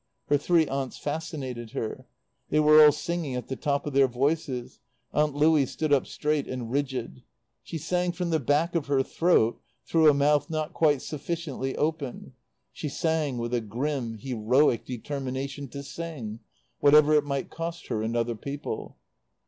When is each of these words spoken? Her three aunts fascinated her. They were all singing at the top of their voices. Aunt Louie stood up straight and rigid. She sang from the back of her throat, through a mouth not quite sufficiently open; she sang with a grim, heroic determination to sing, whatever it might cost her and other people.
Her 0.29 0.37
three 0.39 0.67
aunts 0.67 0.97
fascinated 0.97 1.73
her. 1.73 2.07
They 2.49 2.59
were 2.59 2.83
all 2.83 2.91
singing 2.91 3.35
at 3.35 3.49
the 3.49 3.55
top 3.55 3.85
of 3.85 3.93
their 3.93 4.07
voices. 4.07 4.79
Aunt 5.13 5.35
Louie 5.35 5.67
stood 5.67 5.93
up 5.93 6.07
straight 6.07 6.47
and 6.47 6.71
rigid. 6.71 7.21
She 7.61 7.77
sang 7.77 8.11
from 8.11 8.31
the 8.31 8.39
back 8.39 8.73
of 8.73 8.87
her 8.87 9.03
throat, 9.03 9.61
through 9.85 10.09
a 10.09 10.13
mouth 10.15 10.49
not 10.49 10.73
quite 10.73 11.03
sufficiently 11.03 11.75
open; 11.75 12.33
she 12.71 12.89
sang 12.89 13.37
with 13.37 13.53
a 13.53 13.61
grim, 13.61 14.17
heroic 14.17 14.85
determination 14.85 15.67
to 15.67 15.83
sing, 15.83 16.39
whatever 16.79 17.13
it 17.13 17.23
might 17.23 17.51
cost 17.51 17.85
her 17.89 18.01
and 18.01 18.17
other 18.17 18.35
people. 18.35 18.97